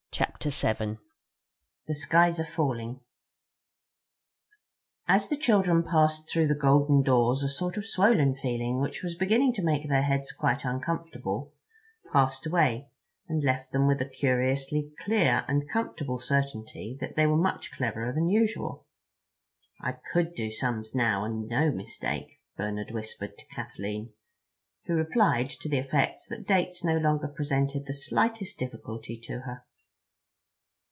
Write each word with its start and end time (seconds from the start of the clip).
CHAPTER 0.13 0.51
SEVEN 0.51 0.97
The 1.87 1.95
Skies 1.95 2.37
Are 2.39 2.45
Falling 2.45 2.99
AS 5.07 5.29
THE 5.29 5.37
CHILDREN 5.37 5.83
passed 5.83 6.29
through 6.29 6.47
the 6.47 6.53
golden 6.55 7.01
doors 7.01 7.41
a 7.43 7.47
sort 7.49 7.77
of 7.77 7.85
swollen 7.87 8.35
feeling 8.35 8.81
which 8.81 9.01
was 9.03 9.15
beginning 9.15 9.53
to 9.53 9.63
make 9.63 9.87
their 9.87 10.01
heads 10.01 10.33
quite 10.33 10.65
uncomfortable 10.65 11.53
passed 12.11 12.45
away, 12.45 12.89
and 13.29 13.41
left 13.41 13.71
them 13.71 13.87
with 13.87 14.01
a 14.01 14.05
curiously 14.09 14.91
clear 14.99 15.45
and 15.47 15.69
comfortable 15.69 16.19
certainty 16.19 16.97
that 16.99 17.15
they 17.15 17.25
were 17.25 17.37
much 17.37 17.71
cleverer 17.71 18.11
than 18.11 18.27
usual. 18.27 18.85
"I 19.79 19.93
could 19.93 20.35
do 20.35 20.51
sums 20.51 20.93
now, 20.93 21.23
and 21.23 21.47
no 21.47 21.71
mistake," 21.71 22.41
Bernard 22.57 22.91
whispered 22.91 23.37
to 23.37 23.45
Kathleen, 23.45 24.11
who 24.87 24.93
replied 24.95 25.49
to 25.61 25.69
the 25.69 25.79
effect 25.79 26.27
that 26.29 26.45
dates 26.45 26.83
no 26.83 26.97
longer 26.97 27.29
presented 27.29 27.85
the 27.85 27.93
slightest 27.93 28.57
difficulty 28.59 29.17
to 29.21 29.39
her. 29.41 29.63